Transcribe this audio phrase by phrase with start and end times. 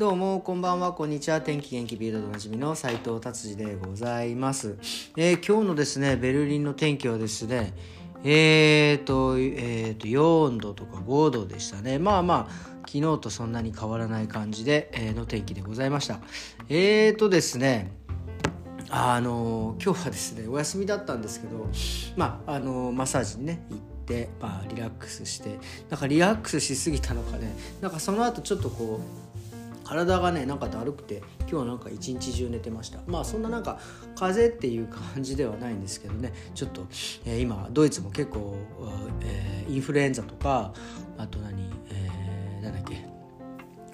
[0.00, 0.94] どうもこんばんは。
[0.94, 1.42] こんにちは。
[1.42, 4.78] 天気元気ビルドおなじみの斉藤達治でございます、
[5.14, 7.74] えー、今日のですねベルリンの天気はですね
[8.24, 11.98] えーと,、えーと4度とか5度でしたね。
[11.98, 16.20] まあまあ昨日とそんなに変わらない感じで、えー、の天気でございました。
[16.70, 17.92] えーとですね
[18.88, 21.68] あの今日はですねお休みだったんですけど
[22.16, 25.58] まああのマッサージにね行って、まあ、リラックスして
[25.90, 29.29] なんかリラックスしすぎたのかねなんかその後ちょっとこう
[29.90, 33.00] 体がねなんかだるくて今日はなんか一日中寝てました。
[33.08, 33.80] まあそんななんか
[34.14, 36.32] 風邪っていう感じではないんですけどね。
[36.54, 36.86] ちょっと、
[37.24, 38.56] えー、今ドイツも結構、
[39.20, 40.72] えー、インフルエンザとか
[41.18, 43.04] あと何、えー、なんだっけ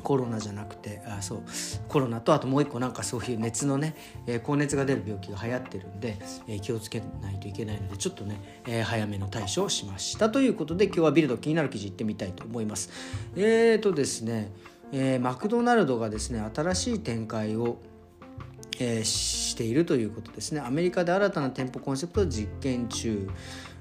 [0.03, 1.43] コロナじゃなくてあそう
[1.89, 10.29] コロナとあともう一個なんかそういう熱のね、えー、高熱が出る病気が流行ってるんで、えー、気をつけないといけないのでちょっとね、えー、早めの対処をしました。
[10.29, 12.91] ということで今日はビルド気になる記事いってみたいと思います。
[13.35, 14.53] えーとですね
[14.93, 17.79] えー、マクドナルドがですね新しい展開を、
[18.79, 20.61] えー、しているということですね。
[20.61, 23.29] アメリカで新たな店舗コンセプトを実験中、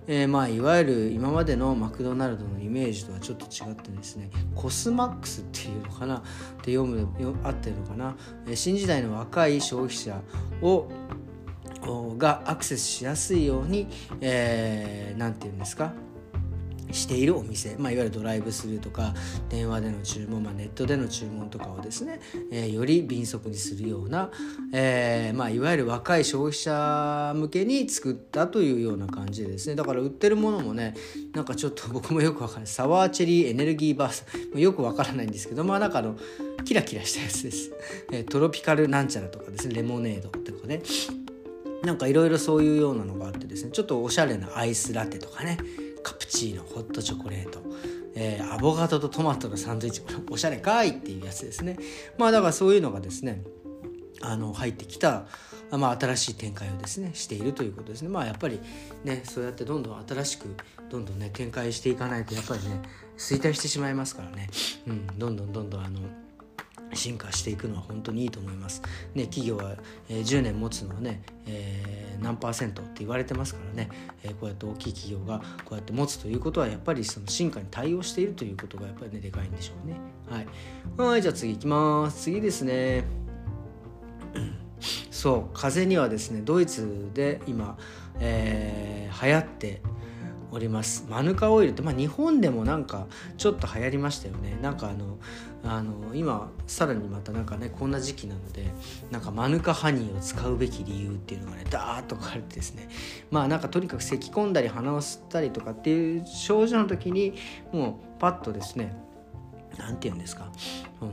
[0.08, 6.18] えー、まあいわゆる今までのマクドナルドのイメージとはちょっと違ってですねコスマックスっていうのかな？
[6.18, 6.22] っ
[6.64, 7.08] て読む
[7.44, 8.16] 合ってるのかな、
[8.48, 10.22] え、新時代の若い消費者
[10.62, 10.88] を
[12.18, 15.94] がアクセスしやすいように何、えー、て言うんですか？
[16.96, 19.14] しているお店、まあ、いわゆるドライブスルーとか
[19.50, 22.20] 電話での注文、まあ、ネットでの注文とかをですね、
[22.52, 24.32] えー、より迅速にするような、
[24.74, 29.76] えーまあ、いわゆる若い消費者向けに作ったというような感じでですね。
[29.76, 30.96] だから売ってるものもね
[31.34, 32.68] なんかちょっと 僕もよくわからない。
[32.68, 34.26] サワーチェリーエネルギーバース
[34.58, 36.16] よくわからないんですけどまあなんかあの
[36.64, 37.72] キラキラしたやつです、
[38.12, 39.76] えー、トロピカルなんちゃらとかですね。
[39.76, 40.82] レモネードとかね。
[41.84, 43.72] なんかいろいろそういうようなのがあってですね。
[43.72, 45.58] ちょっとおしゃれなアイスラテとかね。
[46.06, 47.64] カプチーノホットチョコレート、
[48.14, 50.04] えー、アボカドとトマトのサンドイッチ。
[50.30, 51.78] おしゃれかいっていうやつですね。
[52.20, 53.42] まあだからそういうのがですね
[54.22, 55.26] あの入ってきた、
[55.72, 58.10] まあ、新しい展開をですねしているということですね。
[58.10, 58.60] まあやっぱり
[59.04, 60.56] ねそうやってどんどん新しく
[60.92, 62.84] どんどんね展開していかないとやっぱりね
[63.18, 64.48] 衰退してしまいますからね、
[64.86, 66.02] うん、どんどんどんどんあの
[66.94, 68.84] 進化していくのは本当にいいと思います。
[69.16, 69.76] ね、企業は、
[70.08, 73.90] えー、10年持つのはね、えー、何パーセントって言われてますからね、
[74.24, 79.96] えー、こうやって大きい企業がこうやって持つということはやっぱりその進化に対応しているということがやっぱりねでかいんでしょうね。
[80.28, 82.24] はい、はいじゃあ次いきます。
[82.24, 83.04] 次ですね。
[85.12, 87.78] そう風にはですねドイツで今、
[88.20, 89.82] えー、流行って
[90.56, 91.06] おります。
[91.10, 93.08] マヌカオイルって、まあ、日本でもなんか
[93.38, 94.58] ちょっと流行りましたよね。
[94.62, 95.18] なんかあの
[95.64, 98.72] あの今さらにまたなんかねこんな時期なので
[99.12, 102.88] なんかマヌカハニーを使うべき理由っていうのがねダーッと書かれてですね。
[103.32, 107.34] まあなんかとにかく咳き込んだり鼻を吸ったりとかっていう症状の時に
[107.72, 108.96] もうパッとですね
[109.78, 110.52] 何て言うんですか。
[111.02, 111.12] あの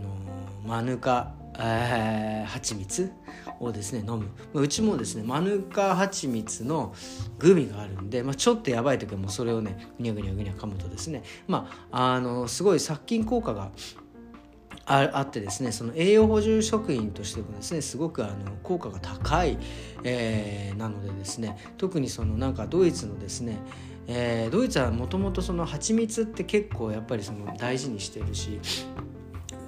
[0.64, 3.12] マヌカえー、蜂蜜
[3.60, 4.28] をですね飲む。
[4.54, 6.94] うちもですねマヌカ蜂蜜の
[7.38, 13.70] グミがあるんで、まあ、ちょっとやばい時はもうそれをねぐにゃぐにゃぐにゃ噛むとですねまああのすごい殺菌効果が
[14.84, 19.58] あってですねその栄養補充食品としてもですねすごくあの効果が高い、
[20.02, 23.58] えー、なのでですね特にそのなんかドイツのですね
[24.08, 28.60] えー、ドイツはもともとその蜂蜜って結構やっぱりその大事にしてるし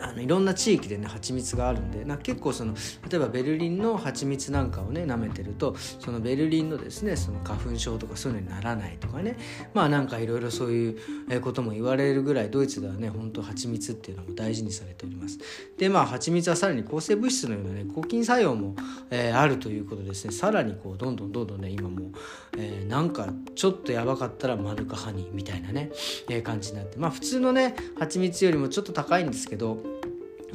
[0.04, 2.74] あのいろんな地域でね蜂蜜があるんでな結構その
[3.08, 9.38] 例えばベルリンの蜂蜜なんかをね舐めてるとそのベルリンのですねその花粉症とかそういうのにならないとかね
[9.72, 15.38] まあなんかいろいろそういうことも言われるぐらいドイツではね本当蜂蜜っていうのも大事にされております。
[15.78, 18.74] でまあ蜂蜜はさらに抗生物質のようなね抗菌作用も、
[19.10, 20.32] えー、あるということですね。
[20.32, 22.10] さらにこうどんどんどんどんね今もう、
[22.58, 25.90] えー、なんかちょっとやばかったらマヌカハニーみたいなね、
[26.28, 29.93] えー、感じになってまあ普通のね蜂蜜よりもちょっと高いんですけど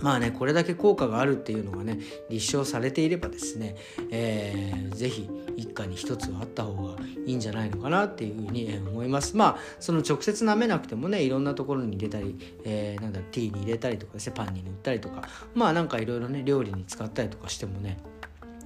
[0.02, 2.00] まあねこれだけ効果があるっていうのがね
[2.30, 3.76] 立証されていればですね、
[4.12, 6.96] えー、ぜひ一家に一つはあった方が
[7.26, 9.36] いいんじゃないのかなっていうふうに思います。
[9.36, 17.98] まあその直接舐めなくてもねいろんなところに入れたり、えー、なんだティーに入れたりとかですねパンに塗ったりとかまあなんかいろいろね料理に使ったりとかしてもね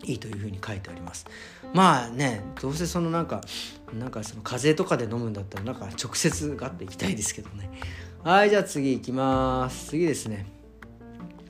[0.06, 1.25] いいというふうに書いてあります。
[1.74, 3.41] まあねどうせそのなんか
[3.94, 7.69] なんかその風邪とかで飲むんだったらなんか直接ガッといきたいですけどね。
[8.24, 9.89] はいじゃあ次いきます。
[9.89, 10.62] 次ですね。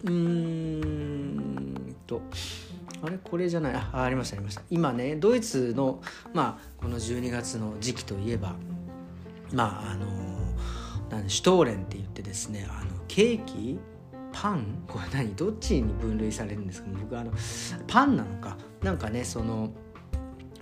[0.04, 2.22] うーんと
[3.02, 4.62] あれこれじゃないあありましたありました。
[4.70, 6.02] 今ねドイツの
[6.34, 8.56] まあこの12月の時期といえば
[9.52, 10.06] まああの
[11.10, 13.80] なんシュトーレンって言ってですねあのケーキ
[14.32, 17.32] パンこれ何どっちに分類されるんですか僕あの
[17.88, 18.58] パンなのか。
[18.82, 19.72] なんかねその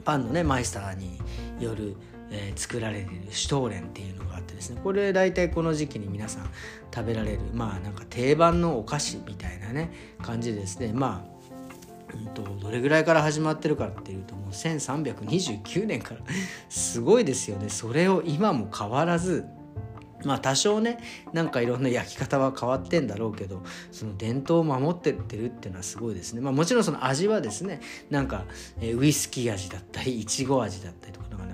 [0.03, 1.19] パンのねマイスターに
[1.59, 1.95] よる、
[2.31, 6.49] えー、作られているシュトーレンっていうのがあってですねこれ大体この時期に皆さん
[6.93, 9.91] 食べられるまあなんか定番のお菓子みたいなね
[10.21, 10.91] 感じでですね。
[10.93, 11.31] まあ
[12.13, 16.19] うんと、どれぐらいから始まってるかっていうともう1329年から。
[16.69, 17.69] すごいですよね。
[17.69, 19.45] それを今も変わらず
[20.25, 20.99] まあ多少ね
[21.33, 26.41] なんかいろんな焼き方は変わってんだろうけどその伝統を守ってってるっていうのはすごいですね。
[26.41, 28.45] まあもちろんその味はですねなんか、
[28.79, 31.45] えウイスキー味だったりいちご味だったりとかなんか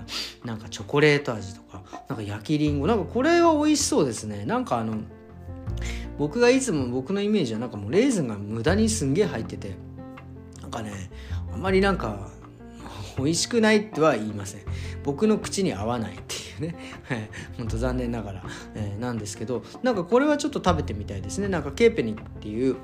[0.44, 4.44] なんかチョコレート味とかなんか焼きりんごなんかこれは美味しそうですね。
[4.44, 4.96] なんかあの
[6.18, 9.76] 僕がいつも僕のイメージはなんかもうレーズンが無駄にすんげえ入ってて
[10.60, 11.10] なんかね
[11.52, 12.30] あんまりなんか
[13.18, 14.60] 美味しくないとは言いません。
[15.04, 16.34] 僕の口に合わないって
[16.64, 16.76] いうね。
[17.56, 18.44] ほんと残念ながら、
[18.74, 21.48] えー、なんですけどなんかこれはちょっと食べてみたいですね。
[21.48, 22.76] なんかケーペニっていう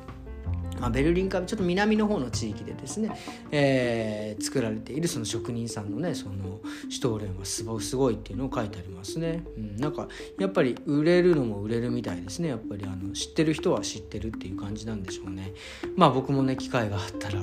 [0.80, 3.16] まあ、ベルリンかちょっと南の方の地域でですね、
[3.50, 12.48] えー、作られているその職人さんのねそのシュトーレンはすごすごいっていうのを書いてありますね、うん、なんかやっぱり売れるのも売れるみたいですね。
[12.48, 15.52] やっぱりあの知ってる人は知ってるっていう感じなんでしょうね。
[15.96, 17.40] まあ僕もね機会があったら、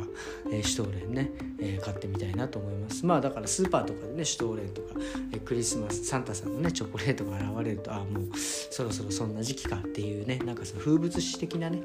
[0.52, 3.06] えー、シュトーレンね、えー、買ってみたいなと思います。
[3.06, 4.88] まあだからスーパーとかでねシュトーレンとか、
[5.34, 11.82] えー、クリスマスサンタさんのねチョコレートが現れるとああもうそろそろそんな時期かっていうねなんかその風物詩的なね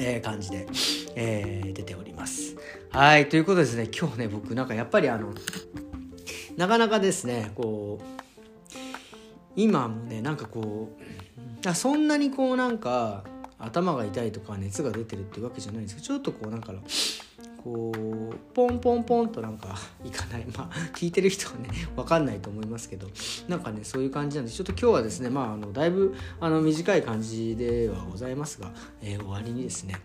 [0.00, 0.66] えー、感じで、
[1.14, 2.56] えー、出ております。
[2.90, 5.32] はいということですね今日ね僕なんかやっぱりあの
[6.56, 8.20] なかなかですねこう
[9.54, 10.96] 今もねなんかこ
[11.64, 13.24] うそんなにこうなんか
[13.58, 16.72] 頭が痛いとか熱が出てるっていうわけじゃないんですけどちょっとこうなんか
[17.62, 20.46] こうポンポンポンとなんかいかない。
[20.56, 23.06] まあ聞いてる人はね分かんないと思いますけど。
[23.48, 28.72] なんかねそういう感じなんでちょっと今日はですねまああのだいぶあの短い感じではございますが、
[29.02, 30.00] えー、終わりにですね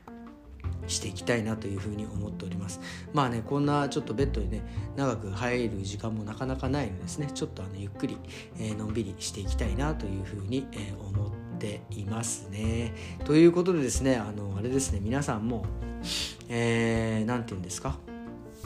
[0.88, 2.80] していきたいなというふうに思っております。
[3.14, 4.62] まあねこんなちょっとベッドにね
[4.96, 7.30] 長く入る時間もなかなかないのですね。
[7.34, 8.18] ちょっとあのゆっくり、
[8.58, 12.94] えー、のんびりしていきたいなというふうに、えー、思ってていますね。
[13.26, 15.66] ということでですねあのあれですね皆さんも
[16.48, 17.98] えー、て言うんですか？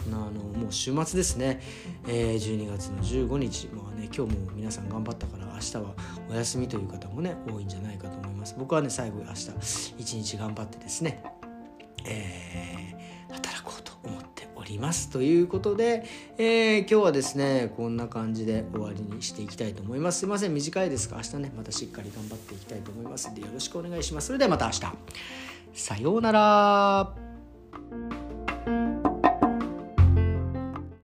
[0.08, 1.62] あのもう週末ですね、
[2.08, 5.94] えー、12月の15日、まあね、今日も皆さん頑張ったから明日は
[6.30, 8.56] お休みという方もね多いんじゃないかと思います。
[8.58, 9.52] 僕はね最後明日
[9.98, 11.24] 一日頑張ってですね、
[12.06, 13.59] えー、働
[14.70, 16.06] りますということで、
[16.38, 20.20] えー、今日はですねこんな感じで終わりにしていきたいと思います。
[20.20, 24.28] すいません短いですが明日ねまたしっかり頑張っていきたいと思いますんでよろしくお願いします。
[24.28, 24.82] それではまた明日。
[25.74, 27.29] さようなら。